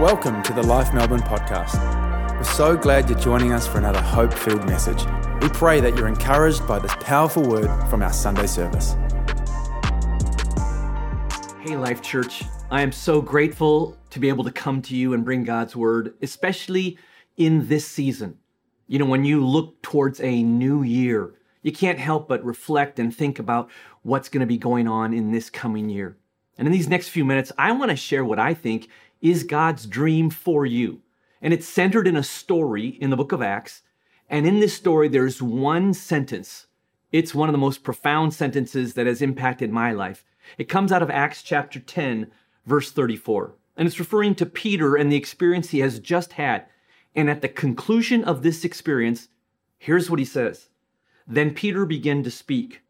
[0.00, 1.74] Welcome to the Life Melbourne podcast.
[2.36, 5.04] We're so glad you're joining us for another hope filled message.
[5.42, 8.94] We pray that you're encouraged by this powerful word from our Sunday service.
[11.62, 12.44] Hey, Life Church.
[12.70, 16.14] I am so grateful to be able to come to you and bring God's word,
[16.22, 16.96] especially
[17.36, 18.38] in this season.
[18.86, 23.12] You know, when you look towards a new year, you can't help but reflect and
[23.12, 23.68] think about
[24.02, 26.16] what's going to be going on in this coming year.
[26.56, 28.88] And in these next few minutes, I want to share what I think
[29.20, 31.00] is God's dream for you.
[31.40, 33.82] And it's centered in a story in the book of Acts.
[34.28, 36.66] And in this story, there's one sentence.
[37.12, 40.24] It's one of the most profound sentences that has impacted my life.
[40.58, 42.30] It comes out of Acts chapter 10,
[42.66, 43.54] verse 34.
[43.76, 46.66] And it's referring to Peter and the experience he has just had.
[47.14, 49.28] And at the conclusion of this experience,
[49.78, 50.68] here's what he says
[51.26, 52.82] Then Peter began to speak.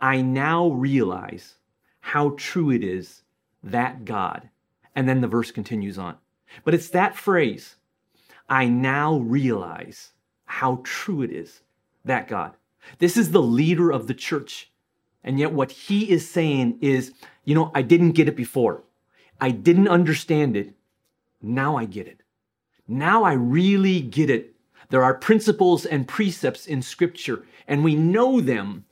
[0.00, 1.54] I now realize
[2.00, 3.22] how true it is
[3.62, 4.50] that God
[4.94, 6.16] and then the verse continues on.
[6.64, 7.76] But it's that phrase,
[8.48, 10.12] I now realize
[10.44, 11.62] how true it is,
[12.04, 12.54] that God.
[12.98, 14.70] This is the leader of the church.
[15.22, 17.12] And yet, what he is saying is,
[17.44, 18.84] you know, I didn't get it before.
[19.40, 20.74] I didn't understand it.
[21.40, 22.22] Now I get it.
[22.86, 24.54] Now I really get it.
[24.90, 28.84] There are principles and precepts in scripture, and we know them,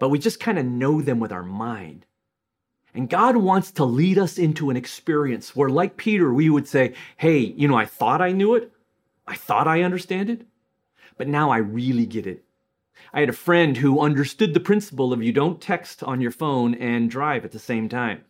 [0.00, 2.04] but we just kind of know them with our mind.
[2.96, 6.94] And God wants to lead us into an experience where, like Peter, we would say,
[7.18, 8.72] Hey, you know, I thought I knew it.
[9.26, 10.46] I thought I understand it,
[11.18, 12.42] but now I really get it.
[13.12, 16.74] I had a friend who understood the principle of you don't text on your phone
[16.76, 18.24] and drive at the same time.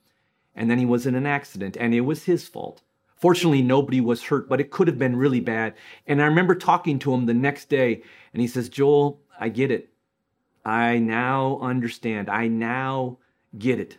[0.56, 2.82] And then he was in an accident, and it was his fault.
[3.14, 5.74] Fortunately, nobody was hurt, but it could have been really bad.
[6.08, 9.70] And I remember talking to him the next day, and he says, Joel, I get
[9.70, 9.90] it.
[10.64, 12.28] I now understand.
[12.28, 13.18] I now
[13.58, 13.98] get it.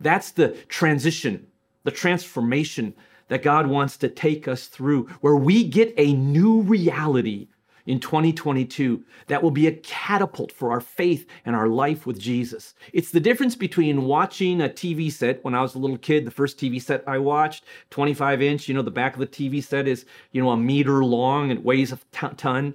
[0.00, 1.46] That's the transition,
[1.84, 2.94] the transformation
[3.28, 7.48] that God wants to take us through, where we get a new reality
[7.86, 12.74] in 2022 that will be a catapult for our faith and our life with Jesus.
[12.92, 16.30] It's the difference between watching a TV set when I was a little kid, the
[16.30, 19.86] first TV set I watched, 25 inch, you know, the back of the TV set
[19.86, 22.74] is, you know, a meter long and weighs a ton,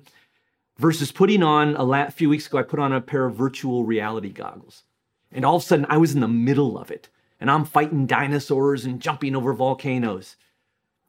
[0.78, 4.30] versus putting on a few weeks ago, I put on a pair of virtual reality
[4.30, 4.84] goggles.
[5.32, 7.10] And all of a sudden, I was in the middle of it,
[7.40, 10.36] and I'm fighting dinosaurs and jumping over volcanoes.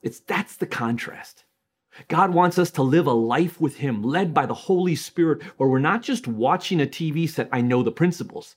[0.02, 1.44] It's that's the contrast.
[2.08, 5.68] God wants us to live a life with Him, led by the Holy Spirit, where
[5.68, 8.56] we're not just watching a TV set, I know the principles,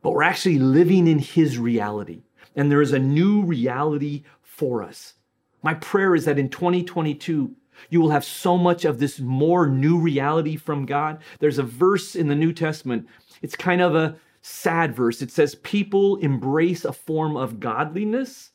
[0.00, 2.22] but we're actually living in His reality.
[2.56, 5.14] And there is a new reality for us.
[5.62, 7.54] My prayer is that in 2022,
[7.90, 11.20] you will have so much of this more new reality from God.
[11.38, 13.06] There's a verse in the New Testament.
[13.42, 15.22] It's kind of a sad verse.
[15.22, 18.50] It says, People embrace a form of godliness,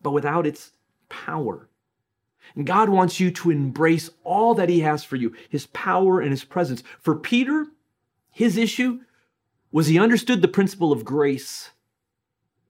[0.00, 0.72] but without its
[1.08, 1.68] power.
[2.54, 6.30] And God wants you to embrace all that He has for you His power and
[6.30, 6.82] His presence.
[7.00, 7.66] For Peter,
[8.30, 9.00] his issue
[9.72, 11.70] was he understood the principle of grace,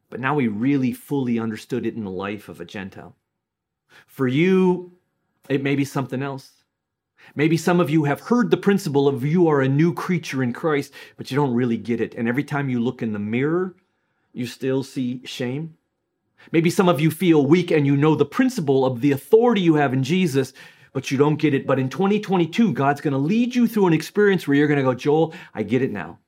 [0.09, 3.17] but now he really fully understood it in the life of a Gentile.
[4.07, 4.93] For you,
[5.49, 6.60] it may be something else.
[7.35, 10.53] Maybe some of you have heard the principle of you are a new creature in
[10.53, 12.15] Christ, but you don't really get it.
[12.15, 13.75] And every time you look in the mirror,
[14.33, 15.77] you still see shame.
[16.53, 19.75] Maybe some of you feel weak and you know the principle of the authority you
[19.75, 20.53] have in Jesus,
[20.93, 21.67] but you don't get it.
[21.67, 24.85] But in 2022, God's going to lead you through an experience where you're going to
[24.85, 26.19] go, Joel, I get it now.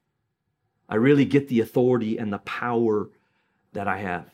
[0.88, 3.08] I really get the authority and the power
[3.72, 4.26] that I have.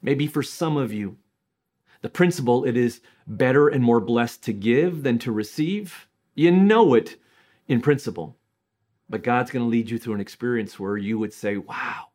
[0.00, 1.16] Maybe for some of you,
[2.02, 6.08] the principle it is better and more blessed to give than to receive.
[6.34, 7.16] You know it
[7.68, 8.36] in principle.
[9.08, 12.06] But God's going to lead you through an experience where you would say, wow,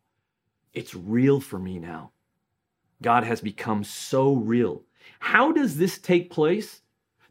[0.74, 2.12] it's real for me now.
[3.02, 4.84] God has become so real.
[5.20, 6.82] How does this take place?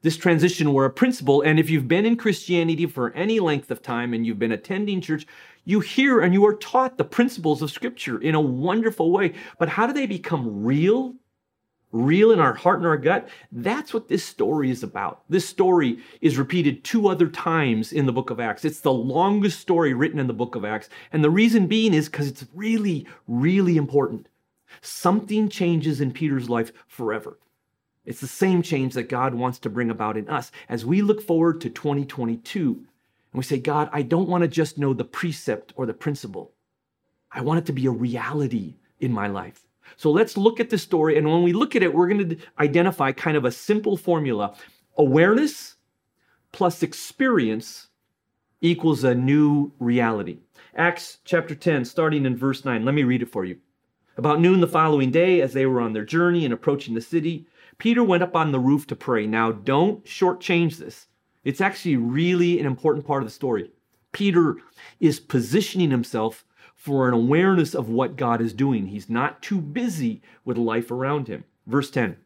[0.03, 3.83] This transition where a principle, and if you've been in Christianity for any length of
[3.83, 5.27] time and you've been attending church,
[5.65, 9.35] you hear and you are taught the principles of Scripture in a wonderful way.
[9.59, 11.17] But how do they become real
[11.93, 13.29] real in our heart and our gut.
[13.53, 15.23] That's what this story is about.
[15.29, 18.65] This story is repeated two other times in the book of Acts.
[18.65, 20.89] It's the longest story written in the book of Acts.
[21.13, 24.29] And the reason being is because it's really, really important.
[24.83, 27.39] Something changes in Peter's life forever.
[28.05, 31.21] It's the same change that God wants to bring about in us as we look
[31.21, 32.87] forward to 2022
[33.37, 36.53] and we say, God, I don't want to just know the precept or the principle.
[37.31, 39.66] I want it to be a reality in my life.
[39.97, 41.17] So let's look at the story.
[41.17, 44.55] And when we look at it, we're going to identify kind of a simple formula
[44.99, 45.77] awareness
[46.53, 47.89] plus experience
[48.61, 50.39] equals a new reality.
[50.75, 52.85] Acts chapter 10, starting in verse 9.
[52.85, 53.59] Let me read it for you.
[54.17, 57.47] About noon the following day, as they were on their journey and approaching the city,
[57.79, 59.27] Peter went up on the roof to pray.
[59.27, 61.07] Now, don't shortchange this.
[61.45, 63.71] It's actually really an important part of the story.
[64.13, 64.57] Peter
[64.99, 66.45] is positioning himself
[66.77, 68.87] for an awareness of what God is doing.
[68.87, 71.45] He's not too busy with life around him.
[71.67, 72.17] Verse 10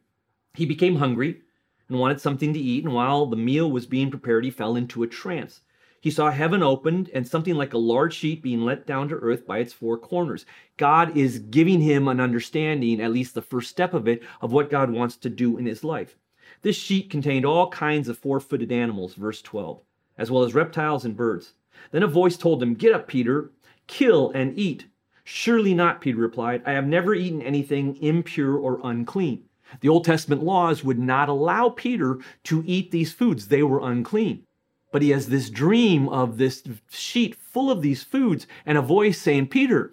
[0.54, 1.40] He became hungry
[1.88, 5.02] and wanted something to eat, and while the meal was being prepared, he fell into
[5.02, 5.62] a trance.
[6.02, 9.46] He saw heaven opened and something like a large sheet being let down to earth
[9.46, 10.46] by its four corners.
[10.78, 14.70] God is giving him an understanding, at least the first step of it, of what
[14.70, 16.16] God wants to do in his life.
[16.62, 19.80] This sheet contained all kinds of four footed animals, verse 12,
[20.16, 21.52] as well as reptiles and birds.
[21.90, 23.50] Then a voice told him, Get up, Peter,
[23.90, 24.86] kill and eat.
[25.24, 26.62] Surely not, Peter replied.
[26.64, 29.44] I have never eaten anything impure or unclean.
[29.80, 34.44] The Old Testament laws would not allow Peter to eat these foods, they were unclean.
[34.92, 39.20] But he has this dream of this sheet full of these foods and a voice
[39.20, 39.92] saying, Peter,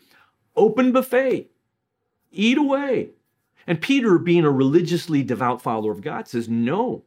[0.56, 1.50] open buffet,
[2.32, 3.10] eat away.
[3.68, 7.04] And Peter, being a religiously devout follower of God, says, No,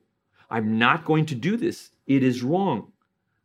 [0.50, 1.90] I'm not going to do this.
[2.06, 2.92] It is wrong.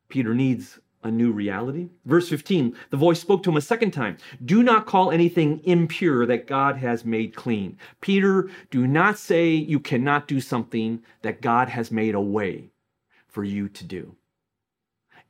[0.09, 1.88] Peter needs a new reality.
[2.06, 6.25] Verse 15, the voice spoke to him a second time Do not call anything impure
[6.25, 7.78] that God has made clean.
[8.02, 12.72] Peter, do not say you cannot do something that God has made a way
[13.28, 14.16] for you to do.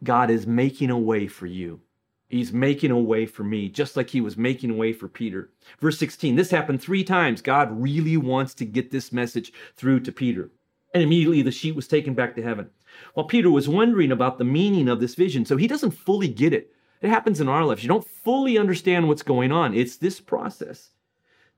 [0.03, 1.81] God is making a way for you.
[2.29, 5.51] He's making a way for me, just like he was making a way for Peter.
[5.79, 7.41] Verse 16, this happened three times.
[7.41, 10.49] God really wants to get this message through to Peter.
[10.93, 12.69] And immediately the sheet was taken back to heaven.
[13.13, 16.53] While Peter was wondering about the meaning of this vision, so he doesn't fully get
[16.53, 16.71] it.
[17.01, 17.83] It happens in our lives.
[17.83, 19.73] You don't fully understand what's going on.
[19.73, 20.91] It's this process.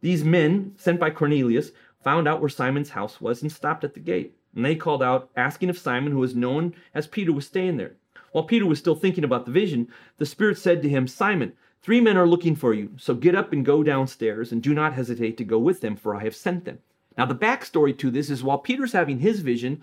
[0.01, 1.71] These men, sent by Cornelius,
[2.03, 4.35] found out where Simon's house was and stopped at the gate.
[4.55, 7.95] And they called out, asking if Simon, who was known as Peter, was staying there.
[8.31, 9.87] While Peter was still thinking about the vision,
[10.17, 12.91] the Spirit said to him, Simon, three men are looking for you.
[12.97, 16.15] So get up and go downstairs, and do not hesitate to go with them, for
[16.15, 16.79] I have sent them.
[17.17, 19.81] Now, the backstory to this is while Peter's having his vision,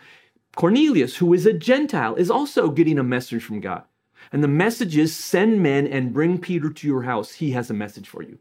[0.55, 3.85] Cornelius, who is a Gentile, is also getting a message from God.
[4.33, 7.33] And the message is send men and bring Peter to your house.
[7.33, 8.39] He has a message for you.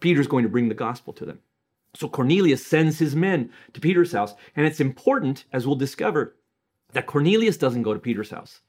[0.00, 1.40] Peter's going to bring the gospel to them.
[1.94, 4.34] So Cornelius sends his men to Peter's house.
[4.54, 6.36] And it's important, as we'll discover,
[6.92, 8.60] that Cornelius doesn't go to Peter's house.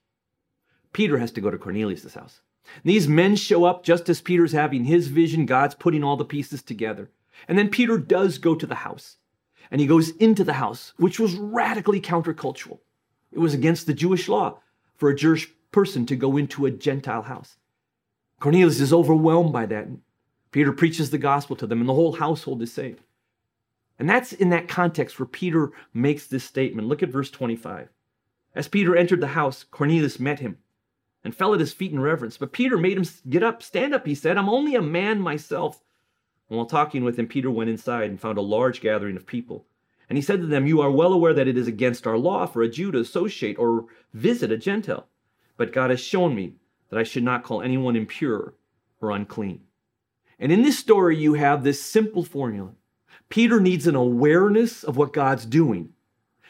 [0.92, 2.42] Peter has to go to Cornelius' house.
[2.83, 5.45] These men show up just as Peter's having his vision.
[5.45, 7.12] God's putting all the pieces together.
[7.47, 9.18] And then Peter does go to the house
[9.71, 12.80] and he goes into the house, which was radically countercultural.
[13.31, 14.60] It was against the Jewish law
[14.95, 17.57] for a Jewish person to go into a Gentile house.
[18.39, 19.88] Cornelius is overwhelmed by that.
[20.51, 23.01] Peter preaches the gospel to them, and the whole household is saved.
[24.00, 26.88] And that's in that context where Peter makes this statement.
[26.88, 27.89] Look at verse 25.
[28.56, 30.57] As Peter entered the house, Cornelius met him
[31.24, 32.38] and fell at his feet in reverence.
[32.38, 34.38] But Peter made him get up, stand up, he said.
[34.38, 35.83] I'm only a man myself.
[36.50, 39.66] And while talking with him, Peter went inside and found a large gathering of people.
[40.10, 42.48] And he said to them, You are well aware that it is against our law
[42.48, 45.07] for a Jew to associate or visit a Gentile.
[45.57, 46.56] But God has shown me
[46.90, 48.56] that I should not call anyone impure
[49.01, 49.62] or unclean.
[50.40, 52.72] And in this story, you have this simple formula.
[53.30, 55.90] Peter needs an awareness of what God's doing,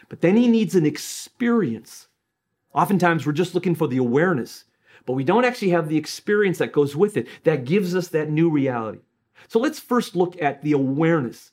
[0.08, 2.08] but then he needs an experience.
[2.74, 4.64] Oftentimes, we're just looking for the awareness,
[5.06, 8.30] but we don't actually have the experience that goes with it that gives us that
[8.30, 9.00] new reality.
[9.48, 11.52] So let's first look at the awareness.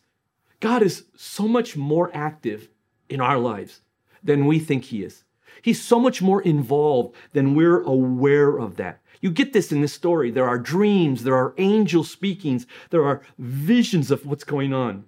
[0.61, 2.69] God is so much more active
[3.09, 3.81] in our lives
[4.23, 5.25] than we think He is.
[5.63, 9.01] He's so much more involved than we're aware of that.
[9.21, 10.31] You get this in this story.
[10.31, 15.05] There are dreams, there are angel speakings, there are visions of what's going on.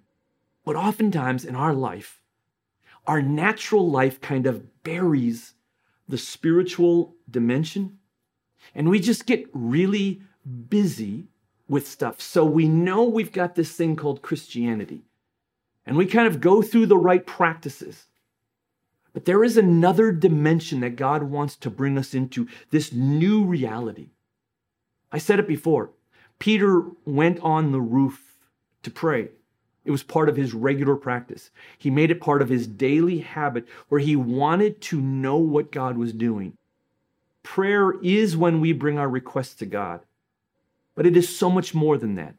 [0.64, 2.20] But oftentimes in our life,
[3.06, 5.54] our natural life kind of buries
[6.08, 7.98] the spiritual dimension,
[8.74, 10.22] and we just get really
[10.68, 11.28] busy
[11.68, 12.20] with stuff.
[12.20, 15.02] So we know we've got this thing called Christianity.
[15.86, 18.06] And we kind of go through the right practices.
[19.12, 24.10] But there is another dimension that God wants to bring us into this new reality.
[25.10, 25.90] I said it before.
[26.38, 28.38] Peter went on the roof
[28.82, 29.28] to pray.
[29.84, 31.50] It was part of his regular practice.
[31.78, 35.96] He made it part of his daily habit where he wanted to know what God
[35.96, 36.52] was doing.
[37.42, 40.00] Prayer is when we bring our requests to God.
[40.98, 42.34] But it is so much more than that.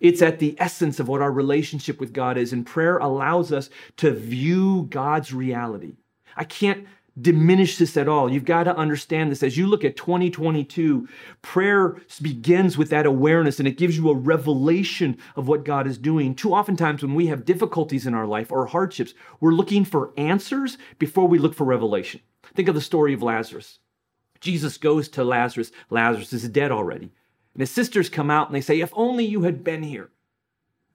[0.00, 3.70] It's at the essence of what our relationship with God is, and prayer allows us
[3.98, 5.94] to view God's reality.
[6.36, 6.88] I can't
[7.20, 8.28] diminish this at all.
[8.28, 9.44] You've got to understand this.
[9.44, 11.06] As you look at 2022,
[11.42, 15.98] prayer begins with that awareness and it gives you a revelation of what God is
[15.98, 16.34] doing.
[16.34, 20.78] Too oftentimes, when we have difficulties in our life or hardships, we're looking for answers
[20.98, 22.22] before we look for revelation.
[22.56, 23.78] Think of the story of Lazarus.
[24.40, 25.70] Jesus goes to Lazarus.
[25.90, 27.12] Lazarus is dead already.
[27.54, 30.10] And his sisters come out and they say, If only you had been here.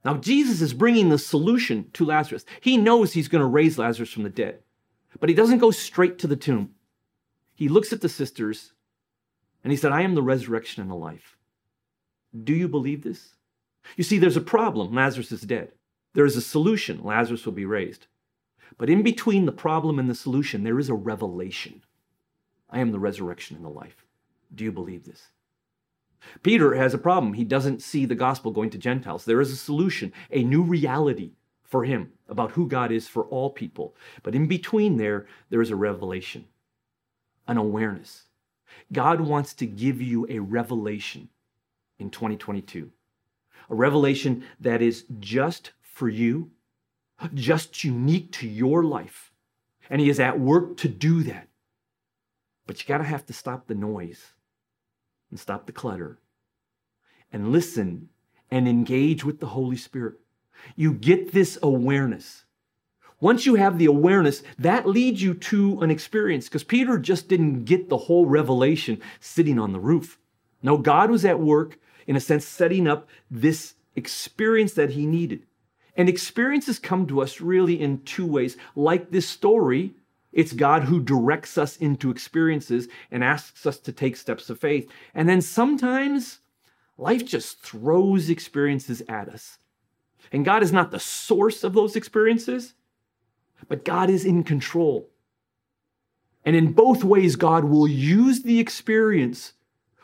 [0.03, 2.45] Now, Jesus is bringing the solution to Lazarus.
[2.61, 4.59] He knows he's going to raise Lazarus from the dead,
[5.19, 6.71] but he doesn't go straight to the tomb.
[7.55, 8.73] He looks at the sisters
[9.63, 11.35] and he said, I am the resurrection and the life.
[12.43, 13.35] Do you believe this?
[13.95, 14.93] You see, there's a problem.
[14.93, 15.71] Lazarus is dead.
[16.13, 17.03] There is a solution.
[17.03, 18.07] Lazarus will be raised.
[18.77, 21.81] But in between the problem and the solution, there is a revelation.
[22.69, 24.05] I am the resurrection and the life.
[24.53, 25.27] Do you believe this?
[26.43, 27.33] Peter has a problem.
[27.33, 29.25] He doesn't see the gospel going to Gentiles.
[29.25, 31.31] There is a solution, a new reality
[31.63, 33.95] for him about who God is for all people.
[34.23, 36.45] But in between there, there is a revelation,
[37.47, 38.23] an awareness.
[38.91, 41.29] God wants to give you a revelation
[41.99, 42.89] in 2022,
[43.69, 46.51] a revelation that is just for you,
[47.33, 49.31] just unique to your life.
[49.89, 51.47] And He is at work to do that.
[52.65, 54.33] But you got to have to stop the noise
[55.29, 56.19] and stop the clutter
[57.31, 58.09] and listen
[58.49, 60.15] and engage with the Holy Spirit.
[60.75, 62.45] You get this awareness.
[63.19, 67.65] Once you have the awareness, that leads you to an experience because Peter just didn't
[67.65, 70.19] get the whole revelation sitting on the roof.
[70.61, 75.43] No, God was at work, in a sense, setting up this experience that he needed.
[75.95, 78.55] And experiences come to us really in two ways.
[78.75, 79.95] Like this story,
[80.37, 84.87] it's God who directs us into experiences and asks us to take steps of faith.
[85.15, 86.41] And then sometimes
[86.95, 89.57] life just throws experiences at us.
[90.31, 92.75] And God is not the source of those experiences,
[93.67, 95.09] but God is in control.
[96.45, 99.53] And in both ways, God will use the experience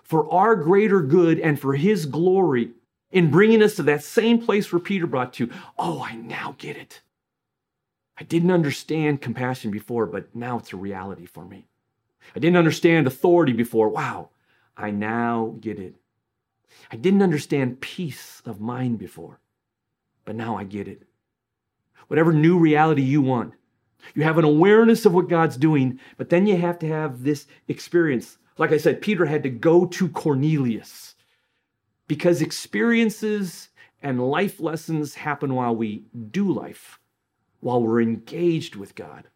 [0.02, 2.72] for our greater good and for His glory
[3.12, 5.52] in bringing us to that same place where Peter brought to.
[5.78, 7.02] Oh, I now get it.
[8.18, 11.68] I didn't understand compassion before, but now it's a reality for me.
[12.36, 13.90] I didn't understand authority before.
[13.90, 14.30] Wow,
[14.78, 15.96] I now get it.
[16.92, 19.40] I didn't understand peace of mind before,
[20.26, 21.04] but now I get it.
[22.08, 23.54] Whatever new reality you want,
[24.14, 27.48] you have an awareness of what God's doing, but then you have to have this
[27.68, 28.38] experience.
[28.58, 31.16] Like I said, Peter had to go to Cornelius
[32.08, 33.70] because experiences
[34.02, 37.00] and life lessons happen while we do life
[37.64, 39.28] while we're engaged with God.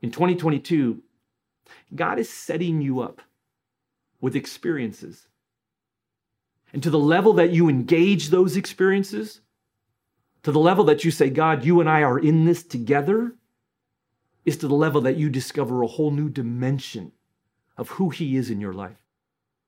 [0.00, 1.02] In 2022,
[1.94, 3.20] God is setting you up
[4.20, 5.28] with experiences.
[6.72, 9.40] And to the level that you engage those experiences,
[10.44, 13.34] to the level that you say, God, you and I are in this together,
[14.44, 17.12] is to the level that you discover a whole new dimension
[17.76, 19.02] of who He is in your life.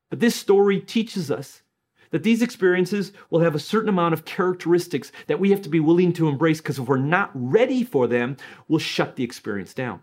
[0.09, 1.63] But this story teaches us
[2.11, 5.81] that these experiences will have a certain amount of characteristics that we have to be
[5.81, 8.37] willing to embrace because if we're not ready for them,
[8.69, 10.01] we'll shut the experience down.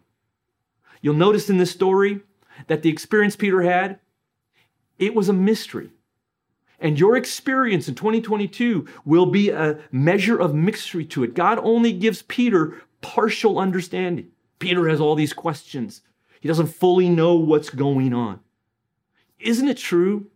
[1.01, 2.21] You'll notice in this story
[2.67, 3.99] that the experience Peter had,
[4.97, 5.91] it was a mystery.
[6.79, 11.33] And your experience in 2022 will be a measure of mystery to it.
[11.33, 14.27] God only gives Peter partial understanding.
[14.59, 16.01] Peter has all these questions.
[16.41, 18.39] He doesn't fully know what's going on.
[19.39, 20.27] Isn't it true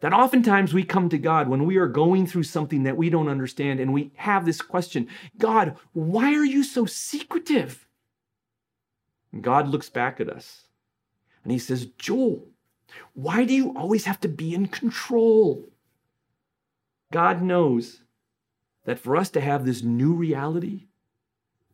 [0.00, 3.28] that oftentimes we come to God when we are going through something that we don't
[3.28, 7.86] understand and we have this question God, why are you so secretive?
[9.32, 10.64] And God looks back at us
[11.42, 12.46] and he says, Joel,
[13.14, 15.68] why do you always have to be in control?
[17.12, 18.02] God knows
[18.84, 20.86] that for us to have this new reality,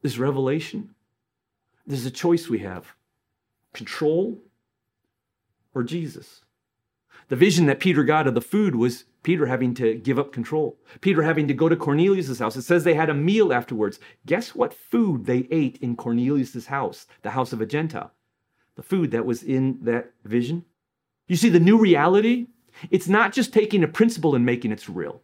[0.02, 0.94] this revelation,
[1.86, 2.86] there's a choice we have
[3.72, 4.38] control
[5.74, 6.42] or Jesus.
[7.32, 10.78] The vision that Peter got of the food was Peter having to give up control.
[11.00, 12.56] Peter having to go to Cornelius' house.
[12.56, 13.98] It says they had a meal afterwards.
[14.26, 18.12] Guess what food they ate in Cornelius' house, the house of a Gentile?
[18.74, 20.66] The food that was in that vision.
[21.26, 22.48] You see, the new reality,
[22.90, 25.22] it's not just taking a principle and making it real.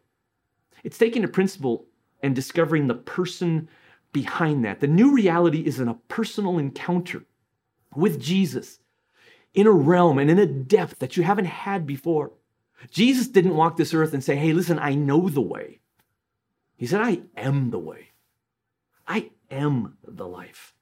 [0.85, 1.89] It's taking a principle
[2.23, 3.69] and discovering the person
[4.15, 4.81] behind that.
[4.81, 7.23] The new reality is in a personal encounter
[7.95, 8.79] with Jesus
[9.59, 12.31] in a realm and in a depth that you haven't had before.
[12.93, 15.81] Jesus didn't walk this earth and say, Hey, listen, I know the way.
[16.77, 18.11] He said, I am the way.
[19.09, 20.75] I am the life.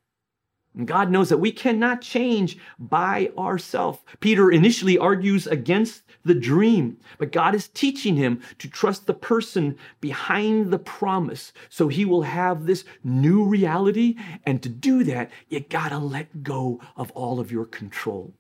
[0.74, 4.00] And God knows that we cannot change by ourselves.
[4.20, 9.78] Peter initially argues against the dream, but God is teaching him to trust the person
[10.02, 14.16] behind the promise so he will have this new reality.
[14.44, 18.34] And to do that, you gotta let go of all of your control.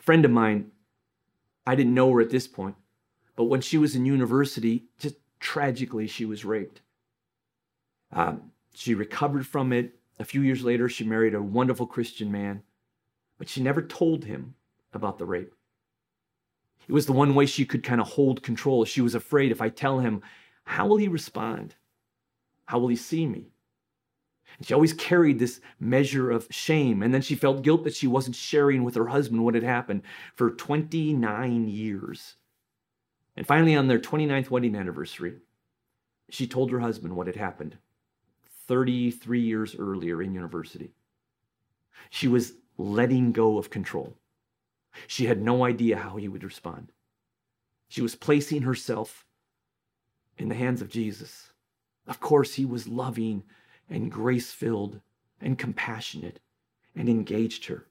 [0.00, 0.70] Friend of mine,
[1.66, 2.74] I didn't know her at this point,
[3.36, 6.80] but when she was in university, just tragically, she was raped.
[8.10, 9.94] Um, she recovered from it.
[10.18, 12.62] A few years later, she married a wonderful Christian man,
[13.38, 14.54] but she never told him
[14.94, 15.54] about the rape.
[16.88, 18.84] It was the one way she could kind of hold control.
[18.84, 20.22] She was afraid if I tell him,
[20.64, 21.74] How will he respond?
[22.64, 23.52] How will he see me?
[24.58, 27.02] And she always carried this measure of shame.
[27.02, 30.02] And then she felt guilt that she wasn't sharing with her husband what had happened
[30.34, 32.36] for 29 years.
[33.36, 35.36] And finally, on their 29th wedding anniversary,
[36.28, 37.76] she told her husband what had happened
[38.66, 40.92] 33 years earlier in university.
[42.10, 44.14] She was letting go of control.
[45.06, 46.92] She had no idea how he would respond.
[47.88, 49.26] She was placing herself
[50.38, 51.50] in the hands of Jesus.
[52.06, 53.42] Of course, he was loving
[53.90, 55.00] and grace filled
[55.40, 56.40] and compassionate
[56.94, 57.86] and engaged her.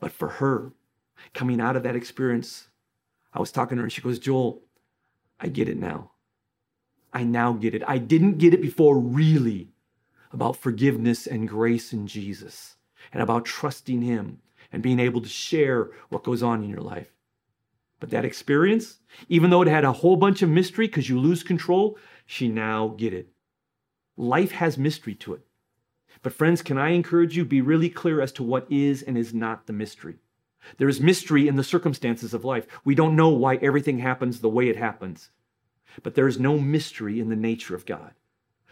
[0.00, 0.72] But for her,
[1.32, 2.68] coming out of that experience,
[3.32, 4.62] I was talking to her and she goes, Joel,
[5.40, 6.10] I get it now.
[7.12, 7.82] I now get it.
[7.86, 9.68] I didn't get it before, really,
[10.32, 12.76] about forgiveness and grace in Jesus
[13.12, 14.40] and about trusting Him
[14.72, 17.12] and being able to share what goes on in your life.
[18.00, 21.44] But that experience, even though it had a whole bunch of mystery because you lose
[21.44, 23.28] control, she now get it.
[24.16, 25.42] Life has mystery to it.
[26.22, 29.34] But friends, can I encourage you be really clear as to what is and is
[29.34, 30.16] not the mystery?
[30.78, 32.66] There is mystery in the circumstances of life.
[32.84, 35.30] We don't know why everything happens the way it happens.
[36.02, 38.14] But there is no mystery in the nature of God.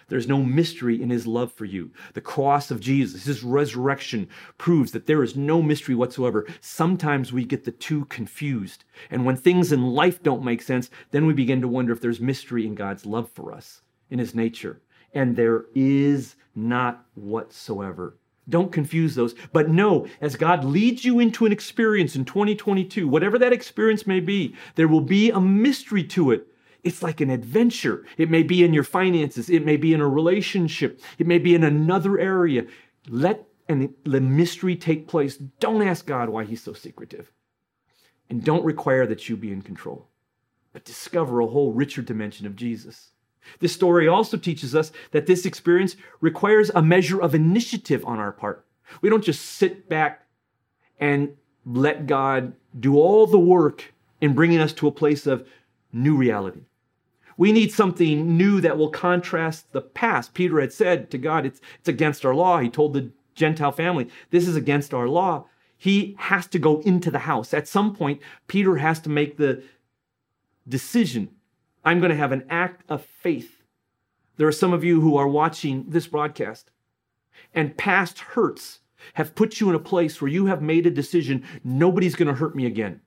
[0.09, 1.91] There's no mystery in his love for you.
[2.15, 6.47] The cross of Jesus, his resurrection, proves that there is no mystery whatsoever.
[6.61, 8.85] Sometimes we get the two confused.
[9.11, 12.21] And when things in life don't make sense, then we begin to wonder if there's
[12.21, 14.81] mystery in God's love for us, in his nature.
[15.15, 18.17] And there is not whatsoever.
[18.49, 19.35] Don't confuse those.
[19.53, 24.21] But know, as God leads you into an experience in 2022, whatever that experience may
[24.21, 26.49] be, there will be a mystery to it
[26.83, 28.05] it's like an adventure.
[28.17, 31.55] It may be in your finances, it may be in a relationship, it may be
[31.55, 32.67] in another area.
[33.09, 35.37] Let and the mystery take place.
[35.37, 37.33] Don't ask God why he's so secretive.
[38.29, 40.09] And don't require that you be in control,
[40.73, 43.13] but discover a whole richer dimension of Jesus.
[43.61, 48.33] This story also teaches us that this experience requires a measure of initiative on our
[48.33, 48.65] part.
[49.01, 50.27] We don't just sit back
[50.99, 55.47] and let God do all the work in bringing us to a place of
[55.93, 56.63] new reality.
[57.37, 60.35] We need something new that will contrast the past.
[60.35, 62.59] Peter had said to God, it's, it's against our law.
[62.59, 65.47] He told the Gentile family, This is against our law.
[65.77, 67.53] He has to go into the house.
[67.53, 69.63] At some point, Peter has to make the
[70.69, 71.31] decision
[71.85, 73.63] I'm going to have an act of faith.
[74.37, 76.71] There are some of you who are watching this broadcast,
[77.55, 78.81] and past hurts
[79.15, 82.35] have put you in a place where you have made a decision nobody's going to
[82.35, 83.01] hurt me again.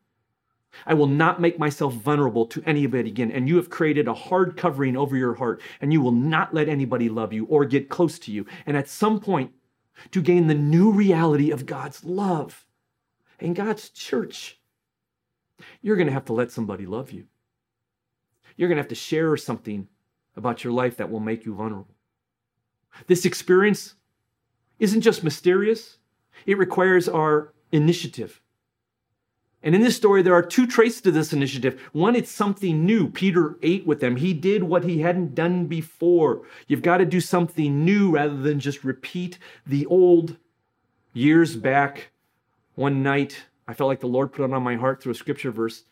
[0.86, 3.32] I will not make myself vulnerable to anybody again.
[3.32, 6.68] And you have created a hard covering over your heart, and you will not let
[6.68, 8.46] anybody love you or get close to you.
[8.66, 9.52] And at some point,
[10.12, 12.66] to gain the new reality of God's love
[13.40, 14.60] and God's church,
[15.82, 17.26] you're going to have to let somebody love you.
[18.56, 19.88] You're going to have to share something
[20.36, 21.96] about your life that will make you vulnerable.
[23.08, 23.96] This experience
[24.80, 25.98] isn't just mysterious,
[26.46, 28.42] it requires our initiative.
[29.64, 31.82] And in this story, there are two traits to this initiative.
[31.92, 33.10] One, it's something new.
[33.10, 34.16] Peter ate with them.
[34.16, 36.44] He did what he hadn't done before.
[36.68, 40.38] You've got to do something new rather than just repeat the old.
[41.14, 42.12] Years back,
[42.76, 45.50] one night, I felt like the Lord put it on my heart through a scripture
[45.50, 45.86] verse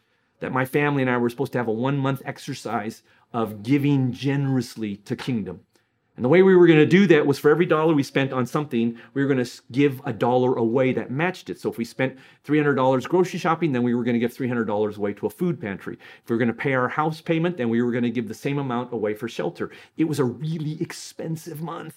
[0.44, 3.02] that my family and I were supposed to have a one month exercise
[3.32, 5.62] of giving generously to kingdom.
[6.16, 8.34] And the way we were going to do that was for every dollar we spent
[8.34, 11.60] on something, we were going to give a dollar away that matched it.
[11.60, 15.14] So if we spent $300 grocery shopping, then we were going to give $300 away
[15.14, 15.98] to a food pantry.
[16.24, 18.28] If we were going to pay our house payment, then we were going to give
[18.28, 19.72] the same amount away for shelter.
[19.98, 21.96] It was a really expensive month.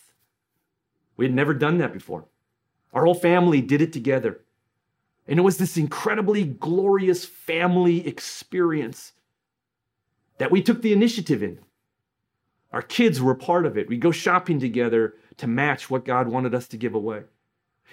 [1.18, 2.24] We had never done that before.
[2.94, 4.40] Our whole family did it together.
[5.28, 9.12] And it was this incredibly glorious family experience
[10.38, 11.58] that we took the initiative in.
[12.72, 13.88] Our kids were part of it.
[13.88, 17.22] We'd go shopping together to match what God wanted us to give away.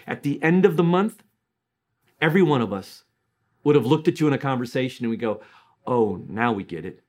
[0.05, 1.23] At the end of the month,
[2.21, 3.03] every one of us
[3.63, 5.41] would have looked at you in a conversation and we go,
[5.85, 7.03] Oh, now we get it.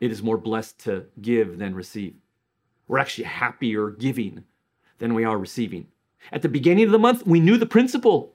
[0.00, 2.14] It is more blessed to give than receive.
[2.88, 4.44] We're actually happier giving
[4.98, 5.88] than we are receiving.
[6.32, 8.34] At the beginning of the month, we knew the principle.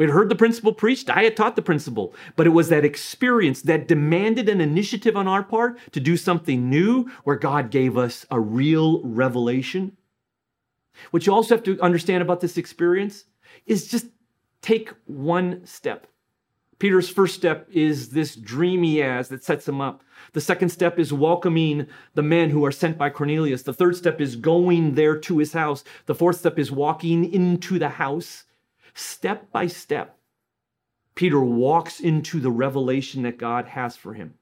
[0.00, 1.10] We had heard the principle preached.
[1.10, 5.28] I had taught the principle, but it was that experience that demanded an initiative on
[5.28, 9.98] our part to do something new where God gave us a real revelation.
[11.10, 13.26] What you also have to understand about this experience
[13.66, 14.06] is just
[14.62, 16.06] take one step.
[16.78, 20.02] Peter's first step is this dream he has that sets him up.
[20.32, 23.64] The second step is welcoming the men who are sent by Cornelius.
[23.64, 25.84] The third step is going there to his house.
[26.06, 28.44] The fourth step is walking into the house.
[28.94, 30.16] Step by step,
[31.14, 34.34] Peter walks into the revelation that God has for him.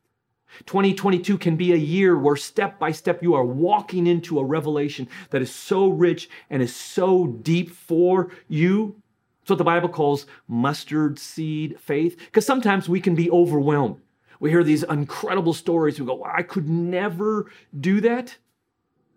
[0.66, 5.08] 2022 can be a year where step by step you are walking into a revelation
[5.30, 9.00] that is so rich and is so deep for you.
[9.42, 14.00] It's what the Bible calls mustard seed faith, because sometimes we can be overwhelmed.
[14.40, 15.98] We hear these incredible stories.
[15.98, 18.36] We go, I could never do that.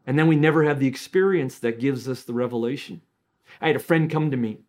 [0.07, 3.01] And then we never have the experience that gives us the revelation.
[3.59, 4.59] I had a friend come to me.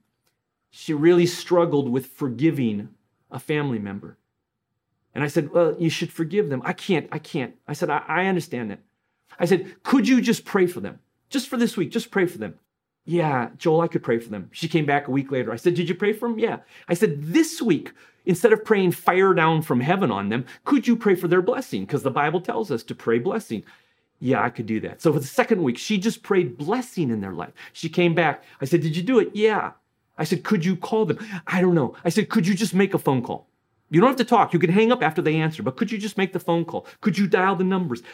[0.73, 2.89] She really struggled with forgiving
[3.31, 4.17] a family member.
[5.15, 6.63] And I said, Well, you should forgive them.
[6.65, 7.55] I can't, I can't.
[7.69, 8.81] I said, I, I understand that.
[9.39, 10.99] I said, Could you just pray for them?
[11.29, 12.55] Just for this week, just pray for them.
[13.05, 14.49] Yeah, Joel, I could pray for them.
[14.53, 15.53] She came back a week later.
[15.53, 16.39] I said, Did you pray for them?
[16.39, 16.61] Yeah.
[16.89, 17.93] I said, This week,
[18.25, 21.83] instead of praying fire down from heaven on them, could you pray for their blessing?
[21.83, 23.63] Because the Bible tells us to pray blessing.
[24.21, 25.03] Yeah, I could do that.
[25.03, 27.53] So for the second week, she just prayed blessing in their life.
[27.75, 28.45] She came back.
[28.63, 29.33] I said, Did you do it?
[29.35, 29.73] Yeah.
[30.23, 31.19] I said, Could you call them?
[31.49, 31.97] I don't know.
[32.05, 33.49] I said, Could you just make a phone call?
[33.91, 34.53] You don't have to talk.
[34.53, 36.87] You can hang up after they answer, but could you just make the phone call?
[37.01, 38.05] Could you dial the numbers?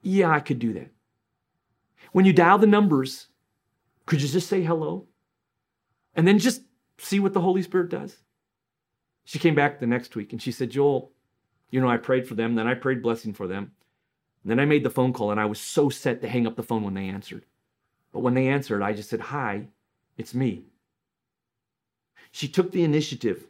[0.00, 0.92] Yeah, I could do that.
[2.12, 3.26] When you dial the numbers,
[4.06, 5.08] could you just say hello?
[6.14, 6.62] And then just
[6.98, 8.16] see what the Holy Spirit does?
[9.24, 11.10] She came back the next week and she said, Joel,
[11.70, 13.72] you know, I prayed for them, then I prayed blessing for them.
[14.44, 16.62] then I made the phone call and I was so set to hang up the
[16.62, 17.44] phone when they answered.
[18.12, 19.66] But when they answered, I just said, Hi,
[20.16, 20.66] it's me.
[22.36, 23.46] She took the initiative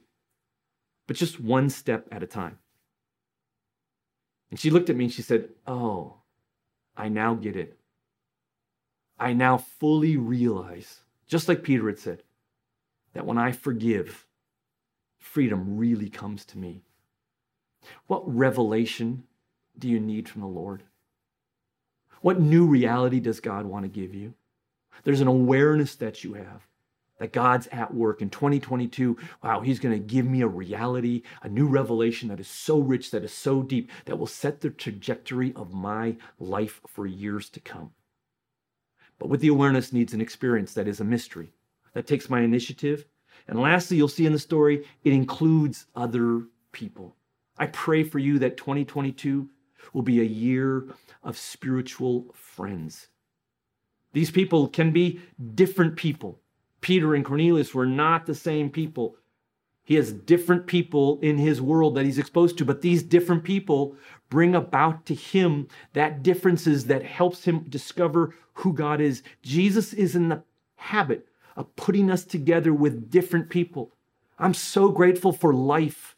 [1.09, 2.57] but just one step at a time.
[4.49, 6.18] And she looked at me and she said, Oh,
[6.96, 7.77] I now get it.
[9.18, 12.22] I now fully realize, just like Peter had said,
[13.12, 14.25] that when I forgive,
[15.18, 16.83] freedom really comes to me.
[18.07, 19.25] What revelation
[19.77, 20.85] do you need from the Lord?
[22.20, 24.35] What new reality does God want to give you?
[25.03, 26.62] There's an awareness that you have
[27.18, 29.16] that God's at work in 2022.
[29.42, 33.11] Wow, He's going to give me a reality, a new revelation that is so rich,
[33.11, 37.61] that is so deep, that will set the trajectory of my life for years to
[37.61, 37.90] come.
[39.18, 41.52] But with the awareness needs an experience that is a mystery,
[41.94, 43.07] that takes my initiative.
[43.48, 47.16] And lastly, you'll see in the story, it includes other people.
[47.59, 49.48] I pray for you that 2022
[49.94, 50.88] will be a year
[51.22, 53.09] of spiritual friends.
[54.12, 55.20] These people can be
[55.55, 56.40] different people
[56.87, 59.16] Peter and Cornelius were not the same people.
[59.83, 63.96] He has different people in his world that he's exposed to, but these different people
[64.31, 69.25] bring about to him that differences that helps him discover who God is.
[69.42, 70.44] Jesus is in the
[70.77, 73.90] habit of putting us together with different people.
[74.38, 76.14] I'm so grateful for life,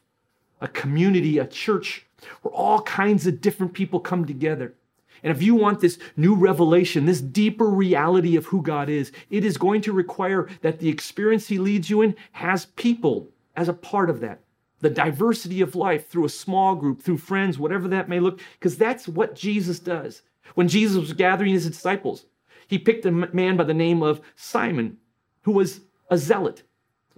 [0.61, 2.05] a community, a church
[2.43, 4.75] where all kinds of different people come together.
[5.23, 9.45] And if you want this new revelation, this deeper reality of who God is, it
[9.45, 13.75] is going to require that the experience He leads you in has people as a
[13.75, 14.41] part of that.
[14.81, 18.77] The diversity of life through a small group, through friends, whatever that may look, because
[18.77, 20.23] that's what Jesus does.
[20.55, 22.27] When Jesus was gathering his disciples,
[22.69, 24.99] he picked a man by the name of Simon,
[25.43, 26.63] who was a zealot.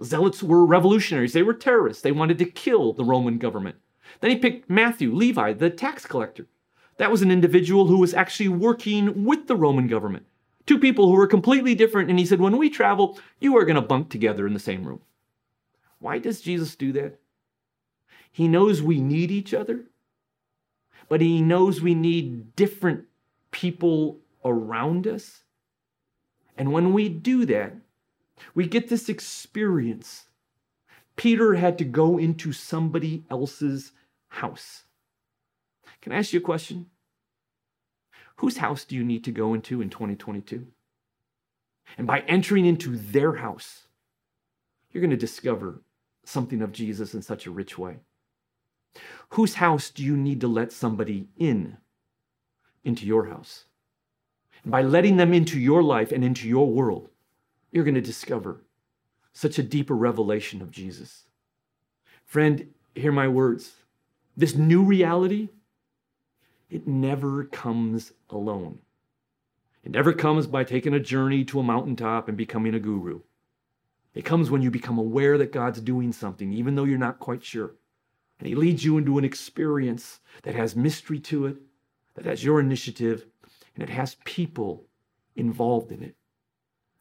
[0.03, 3.75] Zealots were revolutionaries, they were terrorists, they wanted to kill the Roman government.
[4.19, 6.47] Then he picked Matthew, Levi, the tax collector.
[7.01, 10.27] That was an individual who was actually working with the Roman government.
[10.67, 12.11] Two people who were completely different.
[12.11, 14.83] And he said, When we travel, you are going to bunk together in the same
[14.83, 15.01] room.
[15.97, 17.17] Why does Jesus do that?
[18.31, 19.85] He knows we need each other,
[21.09, 23.05] but he knows we need different
[23.49, 25.41] people around us.
[26.55, 27.73] And when we do that,
[28.53, 30.25] we get this experience.
[31.15, 33.91] Peter had to go into somebody else's
[34.27, 34.83] house.
[35.99, 36.90] Can I ask you a question?
[38.37, 40.65] Whose house do you need to go into in 2022?
[41.97, 43.87] And by entering into their house,
[44.91, 45.81] you're going to discover
[46.23, 47.97] something of Jesus in such a rich way.
[49.29, 51.77] Whose house do you need to let somebody in
[52.83, 53.65] into your house?
[54.63, 57.09] And by letting them into your life and into your world,
[57.71, 58.63] you're going to discover
[59.33, 61.25] such a deeper revelation of Jesus.
[62.25, 63.71] Friend, hear my words.
[64.35, 65.49] This new reality
[66.71, 68.79] it never comes alone.
[69.83, 73.19] It never comes by taking a journey to a mountaintop and becoming a guru.
[74.13, 77.43] It comes when you become aware that God's doing something, even though you're not quite
[77.43, 77.75] sure.
[78.39, 81.57] And He leads you into an experience that has mystery to it,
[82.15, 83.25] that has your initiative,
[83.75, 84.85] and it has people
[85.35, 86.15] involved in it.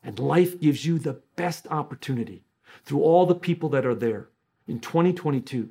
[0.03, 2.45] And life gives you the best opportunity
[2.85, 4.31] through all the people that are there
[4.67, 5.69] in 2022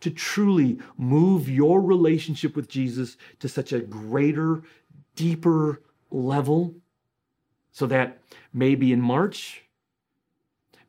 [0.00, 4.62] to truly move your relationship with Jesus to such a greater,
[5.16, 6.74] deeper level
[7.72, 8.18] so that
[8.52, 9.62] maybe in March,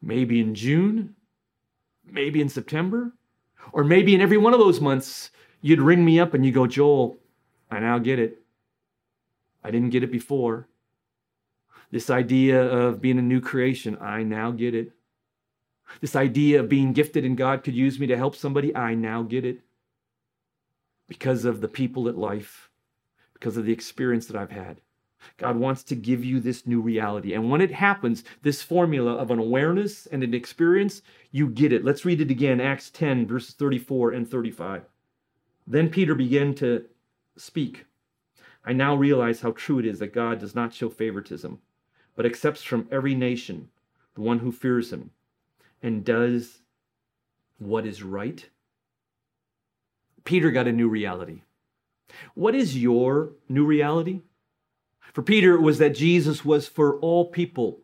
[0.02, 1.16] maybe in June,
[2.06, 3.12] maybe in September,
[3.72, 5.32] or maybe in every one of those months,
[5.66, 7.18] You'd ring me up and you go, Joel,
[7.72, 8.40] I now get it.
[9.64, 10.68] I didn't get it before.
[11.90, 14.92] This idea of being a new creation, I now get it.
[16.02, 19.22] This idea of being gifted and God could use me to help somebody, I now
[19.22, 19.62] get it.
[21.08, 22.70] Because of the people at life,
[23.34, 24.82] because of the experience that I've had.
[25.38, 27.34] God wants to give you this new reality.
[27.34, 31.84] And when it happens, this formula of an awareness and an experience, you get it.
[31.84, 34.84] Let's read it again Acts 10, verses 34 and 35.
[35.68, 36.86] Then Peter began to
[37.38, 37.86] speak.
[38.64, 41.60] I now realize how true it is that God does not show favoritism,
[42.16, 43.70] but accepts from every nation
[44.16, 45.12] the one who fears him
[45.86, 46.64] and does
[47.60, 48.50] what is right.
[50.24, 51.44] Peter got a new reality.
[52.34, 54.22] What is your new reality?
[55.14, 57.82] For Peter, it was that Jesus was for all people.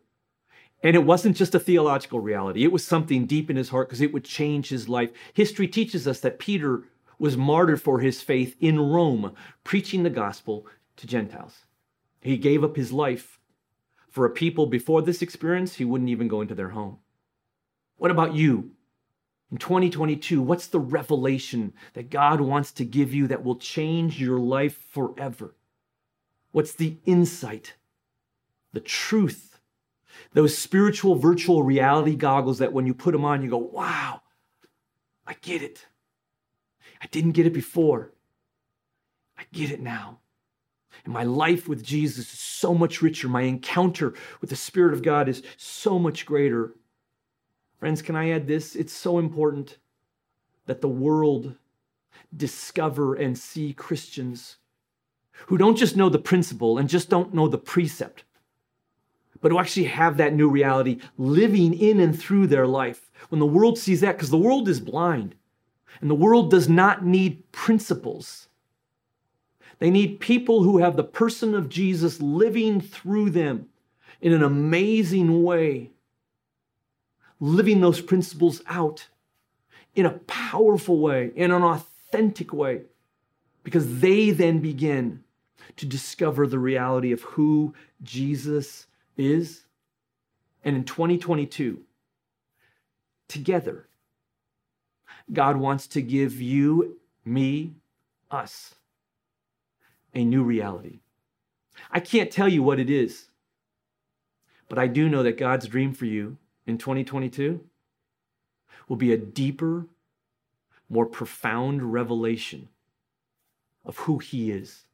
[0.81, 4.01] And it wasn't just a theological reality, it was something deep in his heart because
[4.01, 5.11] it would change his life.
[5.35, 6.85] History teaches us that Peter
[7.19, 10.65] was martyred for his faith in Rome, preaching the gospel
[10.97, 11.65] to Gentiles.
[12.19, 13.39] He gave up his life
[14.09, 16.97] for a people before this experience, he wouldn't even go into their home.
[18.01, 18.71] What about you?
[19.51, 24.39] In 2022, what's the revelation that God wants to give you that will change your
[24.39, 25.53] life forever?
[26.51, 27.75] What's the insight,
[28.73, 29.59] the truth,
[30.33, 34.23] those spiritual virtual reality goggles that when you put them on, you go, wow,
[35.27, 35.85] I get it.
[37.03, 38.13] I didn't get it before.
[39.37, 40.21] I get it now.
[41.05, 43.29] And my life with Jesus is so much richer.
[43.29, 46.73] My encounter with the Spirit of God is so much greater.
[47.81, 48.75] Friends, can I add this?
[48.75, 49.79] It's so important
[50.67, 51.55] that the world
[52.37, 54.57] discover and see Christians
[55.47, 58.23] who don't just know the principle and just don't know the precept,
[59.41, 63.09] but who actually have that new reality living in and through their life.
[63.29, 65.33] When the world sees that, because the world is blind
[66.01, 68.47] and the world does not need principles.
[69.79, 73.69] They need people who have the person of Jesus living through them
[74.21, 75.89] in an amazing way,
[77.41, 79.07] living those principles out
[79.95, 82.83] in a powerful way, in an authentic way,
[83.63, 85.21] because they then begin
[85.75, 87.73] to discover the reality of who
[88.03, 88.85] Jesus
[89.17, 89.65] is.
[90.63, 91.81] And in 2022,
[93.27, 93.87] together,
[95.33, 97.73] God wants to give you, me,
[98.29, 98.75] us,
[100.13, 100.99] a new reality.
[101.89, 103.29] I can't tell you what it is,
[104.69, 106.37] but I do know that God's dream for you
[106.71, 107.61] in 2022
[108.87, 109.87] will be a deeper,
[110.89, 112.69] more profound revelation
[113.85, 114.85] of who He is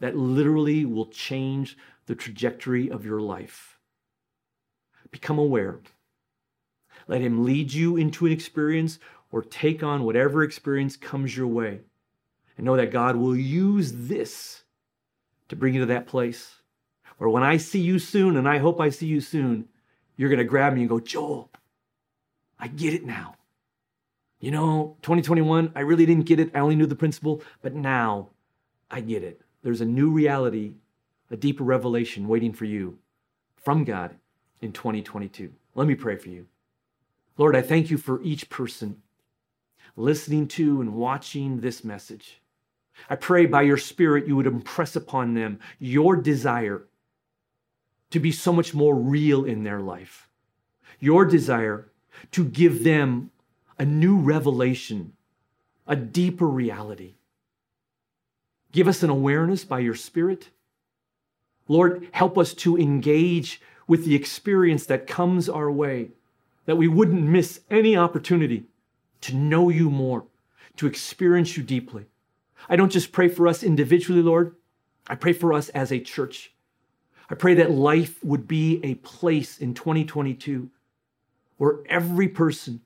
[0.00, 3.78] that literally will change the trajectory of your life.
[5.10, 5.80] Become aware.
[7.08, 8.98] Let Him lead you into an experience
[9.32, 11.80] or take on whatever experience comes your way.
[12.56, 14.62] And know that God will use this
[15.48, 16.56] to bring you to that place
[17.16, 19.68] where when I see you soon, and I hope I see you soon,
[20.18, 21.50] you're going to grab me and go, Joel,
[22.58, 23.36] I get it now.
[24.40, 26.50] You know, 2021, I really didn't get it.
[26.54, 28.28] I only knew the principle, but now
[28.90, 29.40] I get it.
[29.62, 30.74] There's a new reality,
[31.30, 32.98] a deeper revelation waiting for you
[33.56, 34.16] from God
[34.60, 35.52] in 2022.
[35.74, 36.46] Let me pray for you.
[37.36, 39.00] Lord, I thank you for each person
[39.96, 42.40] listening to and watching this message.
[43.08, 46.84] I pray by your Spirit you would impress upon them your desire
[48.10, 50.28] to be so much more real in their life,
[50.98, 51.90] your desire
[52.32, 53.30] to give them
[53.78, 55.12] a new revelation,
[55.86, 57.14] a deeper reality.
[58.72, 60.48] Give us an awareness by your Spirit.
[61.68, 66.10] Lord, help us to engage with the experience that comes our way,
[66.66, 68.64] that we wouldn't miss any opportunity
[69.22, 70.24] to know you more,
[70.76, 72.06] to experience you deeply.
[72.68, 74.54] I don't just pray for us individually, Lord.
[75.06, 76.52] I pray for us as a church.
[77.30, 80.70] I pray that life would be a place in 2022
[81.58, 82.80] where every person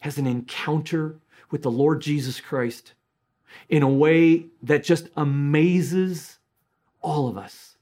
[0.00, 1.16] has an encounter
[1.50, 2.92] with the Lord Jesus Christ
[3.68, 6.38] in a way that just amazes
[7.00, 7.76] all of us.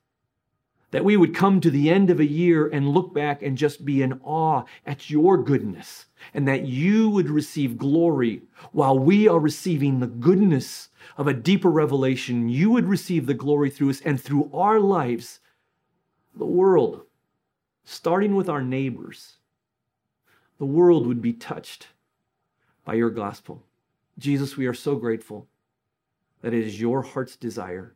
[0.91, 3.85] That we would come to the end of a year and look back and just
[3.85, 9.39] be in awe at your goodness, and that you would receive glory while we are
[9.39, 12.49] receiving the goodness of a deeper revelation.
[12.49, 15.39] You would receive the glory through us, and through our lives,
[16.35, 17.03] the world,
[17.85, 19.37] starting with our neighbors,
[20.59, 21.89] the world would be touched
[22.85, 23.63] by your gospel.
[24.19, 25.47] Jesus, we are so grateful
[26.43, 27.95] that it is your heart's desire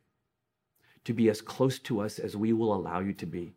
[1.04, 3.52] to be as close to us as we will allow you to be.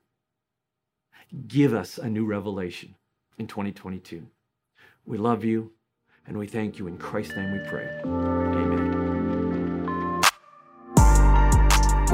[1.48, 2.96] Give us a new revelation
[3.38, 4.26] in 2022.
[5.06, 5.72] We love you
[6.26, 6.88] and we thank you.
[6.88, 8.02] In Christ's name we pray.
[8.04, 8.97] Amen.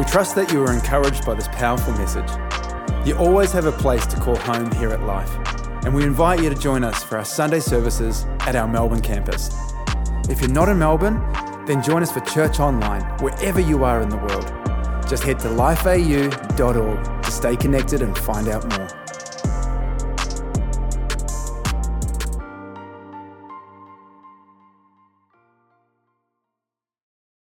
[0.03, 2.29] We trust that you are encouraged by this powerful message.
[3.07, 5.33] You always have a place to call home here at Life,
[5.85, 9.55] and we invite you to join us for our Sunday services at our Melbourne campus.
[10.27, 11.21] If you're not in Melbourne,
[11.65, 14.51] then join us for church online wherever you are in the world.
[15.07, 19.02] Just head to lifeau.org to stay connected and find out more.